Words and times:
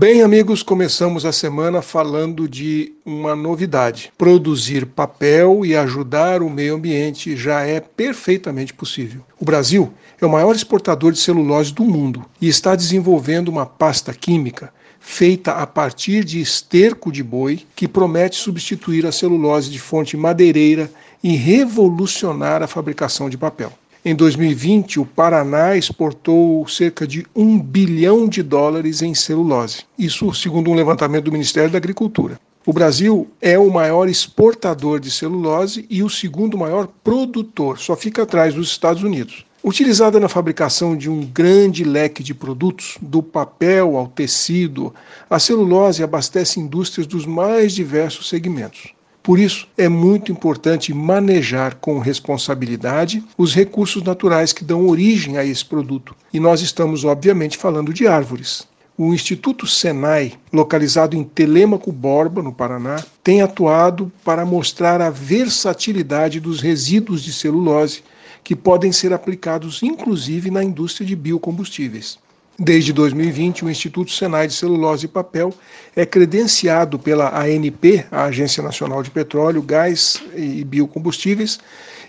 Bem, 0.00 0.22
amigos, 0.22 0.62
começamos 0.62 1.26
a 1.26 1.30
semana 1.30 1.82
falando 1.82 2.48
de 2.48 2.94
uma 3.04 3.36
novidade. 3.36 4.10
Produzir 4.16 4.86
papel 4.86 5.60
e 5.62 5.76
ajudar 5.76 6.42
o 6.42 6.48
meio 6.48 6.76
ambiente 6.76 7.36
já 7.36 7.66
é 7.66 7.80
perfeitamente 7.80 8.72
possível. 8.72 9.20
O 9.38 9.44
Brasil 9.44 9.92
é 10.18 10.24
o 10.24 10.30
maior 10.30 10.54
exportador 10.54 11.12
de 11.12 11.18
celulose 11.18 11.74
do 11.74 11.84
mundo 11.84 12.24
e 12.40 12.48
está 12.48 12.74
desenvolvendo 12.74 13.48
uma 13.48 13.66
pasta 13.66 14.14
química 14.14 14.72
feita 14.98 15.52
a 15.52 15.66
partir 15.66 16.24
de 16.24 16.40
esterco 16.40 17.12
de 17.12 17.22
boi 17.22 17.60
que 17.76 17.86
promete 17.86 18.36
substituir 18.36 19.04
a 19.04 19.12
celulose 19.12 19.70
de 19.70 19.78
fonte 19.78 20.16
madeireira 20.16 20.90
e 21.22 21.36
revolucionar 21.36 22.62
a 22.62 22.66
fabricação 22.66 23.28
de 23.28 23.36
papel. 23.36 23.70
Em 24.02 24.14
2020, 24.14 24.98
o 24.98 25.04
Paraná 25.04 25.76
exportou 25.76 26.66
cerca 26.66 27.06
de 27.06 27.26
um 27.36 27.60
bilhão 27.60 28.26
de 28.26 28.42
dólares 28.42 29.02
em 29.02 29.14
celulose. 29.14 29.82
Isso 29.98 30.32
segundo 30.32 30.70
um 30.70 30.74
levantamento 30.74 31.24
do 31.24 31.32
Ministério 31.32 31.68
da 31.68 31.76
Agricultura. 31.76 32.40
O 32.64 32.72
Brasil 32.72 33.28
é 33.42 33.58
o 33.58 33.70
maior 33.70 34.08
exportador 34.08 35.00
de 35.00 35.10
celulose 35.10 35.84
e 35.90 36.02
o 36.02 36.08
segundo 36.08 36.56
maior 36.56 36.88
produtor, 37.04 37.78
só 37.78 37.94
fica 37.94 38.22
atrás 38.22 38.54
dos 38.54 38.70
Estados 38.70 39.02
Unidos. 39.02 39.44
Utilizada 39.62 40.18
na 40.18 40.30
fabricação 40.30 40.96
de 40.96 41.10
um 41.10 41.20
grande 41.20 41.84
leque 41.84 42.22
de 42.22 42.32
produtos, 42.32 42.96
do 43.02 43.22
papel 43.22 43.98
ao 43.98 44.08
tecido, 44.08 44.94
a 45.28 45.38
celulose 45.38 46.02
abastece 46.02 46.58
indústrias 46.58 47.06
dos 47.06 47.26
mais 47.26 47.74
diversos 47.74 48.30
segmentos. 48.30 48.94
Por 49.22 49.38
isso, 49.38 49.68
é 49.76 49.88
muito 49.88 50.32
importante 50.32 50.94
manejar 50.94 51.74
com 51.76 51.98
responsabilidade 51.98 53.22
os 53.36 53.54
recursos 53.54 54.02
naturais 54.02 54.52
que 54.52 54.64
dão 54.64 54.86
origem 54.86 55.36
a 55.36 55.44
esse 55.44 55.64
produto. 55.64 56.16
E 56.32 56.40
nós 56.40 56.62
estamos, 56.62 57.04
obviamente, 57.04 57.58
falando 57.58 57.92
de 57.92 58.06
árvores. 58.06 58.66
O 58.96 59.14
Instituto 59.14 59.66
Senai, 59.66 60.34
localizado 60.52 61.16
em 61.16 61.24
Telêmaco 61.24 61.90
Borba, 61.90 62.42
no 62.42 62.52
Paraná, 62.52 63.02
tem 63.22 63.40
atuado 63.40 64.12
para 64.24 64.44
mostrar 64.44 65.00
a 65.00 65.10
versatilidade 65.10 66.40
dos 66.40 66.60
resíduos 66.60 67.22
de 67.22 67.32
celulose 67.32 68.02
que 68.42 68.56
podem 68.56 68.92
ser 68.92 69.12
aplicados 69.12 69.82
inclusive 69.82 70.50
na 70.50 70.64
indústria 70.64 71.06
de 71.06 71.16
biocombustíveis. 71.16 72.18
Desde 72.62 72.92
2020, 72.92 73.64
o 73.64 73.70
Instituto 73.70 74.12
Senai 74.12 74.46
de 74.46 74.52
Celulose 74.52 75.06
e 75.06 75.08
Papel 75.08 75.50
é 75.96 76.04
credenciado 76.04 76.98
pela 76.98 77.34
ANP, 77.34 78.04
a 78.10 78.24
Agência 78.24 78.62
Nacional 78.62 79.02
de 79.02 79.10
Petróleo, 79.10 79.62
Gás 79.62 80.22
e 80.36 80.62
Biocombustíveis, 80.62 81.58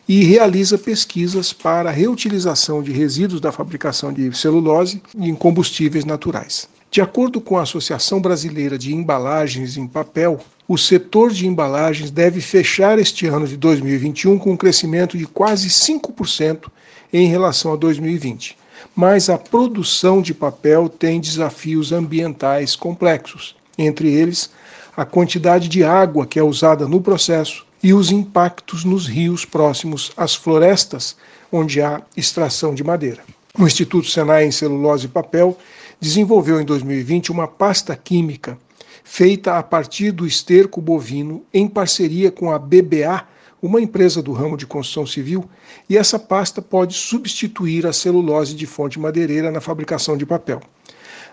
e 0.10 0.26
realiza 0.26 0.78
pesquisas 0.78 1.54
para 1.54 1.90
a 1.90 1.94
reutilização 1.94 2.84
de 2.84 2.92
resíduos 2.92 3.40
da 3.40 3.50
fabricação 3.50 4.12
de 4.12 4.38
celulose 4.38 5.02
em 5.18 5.34
combustíveis 5.34 6.04
naturais. 6.04 6.68
De 6.92 7.00
acordo 7.00 7.40
com 7.40 7.58
a 7.58 7.62
Associação 7.62 8.20
Brasileira 8.20 8.78
de 8.78 8.94
Embalagens 8.94 9.78
em 9.78 9.88
Papel, 9.88 10.38
o 10.68 10.78
setor 10.78 11.32
de 11.32 11.48
embalagens 11.48 12.12
deve 12.12 12.42
fechar 12.42 13.00
este 13.00 13.26
ano 13.26 13.48
de 13.48 13.56
2021 13.56 14.38
com 14.38 14.52
um 14.52 14.58
crescimento 14.58 15.18
de 15.18 15.26
quase 15.26 15.70
5% 15.70 16.66
em 17.14 17.28
relação 17.28 17.72
a 17.72 17.78
2020 17.78 18.60
mas 18.96 19.30
a 19.30 19.38
produção 19.38 20.22
de 20.22 20.34
papel 20.34 20.90
tem 20.90 21.20
desafios 21.20 21.92
ambientais 21.92 22.76
complexos, 22.76 23.56
entre 23.78 24.12
eles 24.14 24.50
a 24.96 25.06
quantidade 25.06 25.68
de 25.68 25.84
água 25.84 26.26
que 26.26 26.38
é 26.38 26.44
usada 26.44 26.88
no 26.88 27.02
processo 27.02 27.66
e 27.82 27.94
os 27.94 28.12
impactos 28.12 28.84
nos 28.84 29.08
rios 29.08 29.46
próximos 29.46 30.12
às 30.16 30.36
florestas 30.36 31.16
onde 31.52 31.82
há 31.82 32.02
extração 32.16 32.76
de 32.76 32.84
madeira. 32.84 33.23
O 33.58 33.66
Instituto 33.66 34.08
Senai 34.08 34.46
em 34.46 34.52
Celulose 34.52 35.06
e 35.06 35.10
Papel 35.10 35.58
desenvolveu 36.00 36.62
em 36.62 36.66
2020 36.66 37.32
uma 37.32 37.48
pasta 37.48 37.95
química 37.95 38.58
feita 39.04 39.58
a 39.58 39.64
partir 39.64 40.12
do 40.12 40.26
esterco 40.26 40.80
bovino 40.80 41.44
em 41.54 41.68
parceria 41.68 42.32
com 42.32 42.52
a 42.52 42.58
BBA 42.58 43.26
uma 43.62 43.80
empresa 43.80 44.22
do 44.22 44.31
ramo 44.31 44.58
de 44.58 44.66
construção 44.66 45.06
civil, 45.06 45.45
e 45.88 45.98
essa 45.98 46.17
pasta 46.17 46.61
pode 46.61 46.95
substituir 46.95 47.86
a 47.86 47.94
celulose 47.94 48.55
de 48.55 48.66
fonte 48.66 48.99
madeireira 48.99 49.52
na 49.52 49.61
fabricação 49.61 50.17
de 50.17 50.26
papel. 50.26 50.61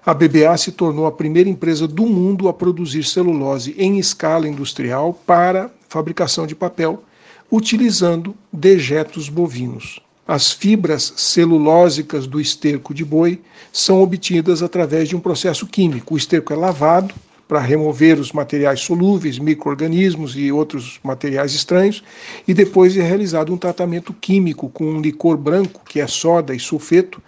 A 0.04 0.14
BBA 0.14 0.56
se 0.56 0.72
tornou 0.72 1.06
a 1.06 1.12
primeira 1.12 1.48
empresa 1.48 1.88
do 1.88 2.06
mundo 2.06 2.48
a 2.48 2.52
produzir 2.52 3.04
celulose 3.04 3.74
em 3.78 3.98
escala 3.98 4.48
industrial 4.48 5.12
para 5.26 5.70
fabricação 5.88 6.46
de 6.46 6.54
papel, 6.54 7.02
utilizando 7.50 8.34
dejetos 8.52 9.28
bovinos. 9.28 10.00
As 10.26 10.52
fibras 10.52 11.14
celulósicas 11.16 12.26
do 12.26 12.38
esterco 12.38 12.92
de 12.92 13.02
boi 13.02 13.40
são 13.72 14.02
obtidas 14.02 14.62
através 14.62 15.08
de 15.08 15.16
um 15.16 15.20
processo 15.20 15.66
químico. 15.66 16.14
O 16.14 16.18
esterco 16.18 16.52
é 16.52 16.56
lavado, 16.56 17.14
para 17.48 17.58
remover 17.58 18.20
os 18.20 18.30
materiais 18.30 18.80
solúveis, 18.80 19.38
micro-organismos 19.38 20.36
e 20.36 20.52
outros 20.52 21.00
materiais 21.02 21.54
estranhos, 21.54 22.04
e 22.46 22.52
depois 22.52 22.94
é 22.94 23.02
realizado 23.02 23.52
um 23.52 23.56
tratamento 23.56 24.12
químico 24.12 24.68
com 24.68 24.84
um 24.84 25.00
licor 25.00 25.38
branco, 25.38 25.80
que 25.88 25.98
é 25.98 26.06
soda 26.06 26.54
e 26.54 26.60
sulfeto, 26.60 27.22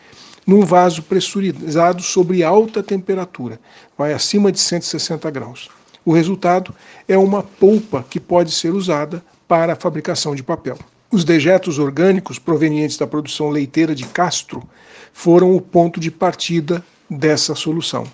num 0.47 0.61
vaso 0.61 1.03
pressurizado 1.03 2.03
sobre 2.03 2.43
alta 2.43 2.83
temperatura, 2.83 3.59
vai 3.97 4.13
acima 4.13 4.53
de 4.53 4.61
160 4.61 5.31
graus. 5.31 5.69
O 6.05 6.13
resultado 6.13 6.75
é 7.09 7.17
uma 7.17 7.43
polpa 7.43 8.05
que 8.09 8.19
pode 8.19 8.53
ser 8.53 8.75
usada 8.75 9.23
para 9.47 9.73
a 9.73 9.77
fabricação 9.77 10.35
de 10.35 10.43
papel. 10.43 10.79
Os 11.11 11.25
dejetos 11.25 11.79
orgânicos 11.79 12.39
provenientes 12.39 12.97
da 12.97 13.07
produção 13.07 13.49
leiteira 13.49 13.95
de 13.95 14.07
Castro 14.07 14.63
foram 15.13 15.55
o 15.55 15.61
ponto 15.61 15.99
de 15.99 16.11
partida 16.11 16.85
dessa 17.09 17.55
solução. 17.55 18.07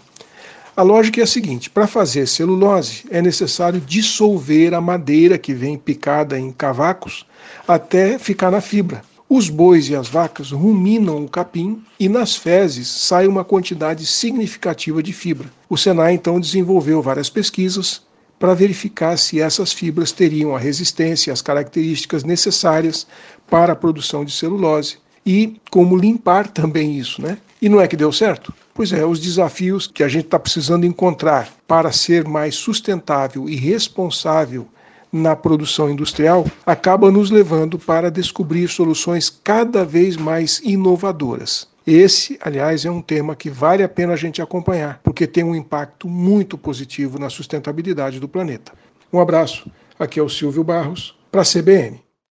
A 0.77 0.83
lógica 0.83 1.21
é 1.21 1.25
a 1.25 1.27
seguinte: 1.27 1.71
para 1.71 1.87
fazer 1.87 2.29
celulose 2.29 3.05
é 3.11 3.23
necessário 3.23 3.81
dissolver 3.81 4.75
a 4.75 4.81
madeira 4.81 5.39
que 5.39 5.55
vem 5.55 5.79
picada 5.79 6.39
em 6.39 6.53
cavacos 6.53 7.25
até 7.67 8.19
ficar 8.19 8.51
na 8.51 8.61
fibra. 8.61 9.03
Os 9.27 9.49
bois 9.49 9.89
e 9.89 9.97
as 9.97 10.07
vacas 10.07 10.51
ruminam 10.53 11.25
o 11.25 11.29
capim 11.29 11.83
e 11.99 12.11
nas 12.11 12.37
fezes 12.37 12.89
sai 12.89 13.27
uma 13.27 13.43
quantidade 13.43 14.05
significativa 14.05 15.03
de 15.03 15.15
fibra. 15.15 15.49
O 15.67 15.79
Senai 15.79 16.13
então 16.13 16.39
desenvolveu 16.39 17.01
várias 17.01 17.31
pesquisas 17.31 18.03
para 18.39 18.53
verificar 18.53 19.17
se 19.17 19.41
essas 19.41 19.73
fibras 19.73 20.13
teriam 20.13 20.55
a 20.55 20.59
resistência 20.59 21.31
e 21.31 21.33
as 21.33 21.41
características 21.41 22.23
necessárias 22.23 23.07
para 23.49 23.73
a 23.73 23.77
produção 23.77 24.27
de 24.27 24.31
celulose 24.31 24.99
e 25.27 25.61
como 25.71 25.97
limpar 25.97 26.47
também 26.47 26.97
isso, 26.97 27.21
né? 27.21 27.37
E 27.61 27.69
não 27.69 27.81
é 27.81 27.89
que 27.89 27.97
deu 27.97 28.13
certo? 28.13 28.55
Pois 28.73 28.93
é, 28.93 29.05
os 29.05 29.19
desafios 29.19 29.87
que 29.87 30.05
a 30.05 30.09
gente 30.09 30.27
está 30.27 30.39
precisando 30.39 30.87
encontrar 30.87 31.49
para 31.67 31.91
ser 31.91 32.25
mais 32.25 32.55
sustentável 32.55 33.49
e 33.49 33.57
responsável 33.57 34.69
na 35.13 35.35
produção 35.35 35.91
industrial 35.91 36.47
acaba 36.65 37.11
nos 37.11 37.31
levando 37.31 37.79
para 37.79 38.11
descobrir 38.11 38.69
soluções 38.69 39.31
cada 39.31 39.85
vez 39.85 40.17
mais 40.17 40.61
inovadoras. 40.63 41.67
Esse, 41.87 42.39
aliás, 42.43 42.85
é 42.85 42.91
um 42.91 43.01
tema 43.01 43.37
que 43.37 43.49
vale 43.49 43.83
a 43.83 43.89
pena 43.89 44.13
a 44.13 44.17
gente 44.17 44.43
acompanhar, 44.43 45.01
porque 45.03 45.27
tem 45.27 45.45
um 45.45 45.55
impacto 45.55 46.09
muito 46.09 46.59
positivo 46.59 47.19
na 47.19 47.31
sustentabilidade 47.31 48.21
do 48.21 48.29
planeta. 48.29 48.73
Um 49.13 49.21
abraço, 49.21 49.71
aqui 49.99 50.19
é 50.19 50.23
o 50.23 50.29
Silvio 50.29 50.65
Barros, 50.65 51.17
para 51.31 51.43
a 51.43 51.45
CBN. 51.45 52.06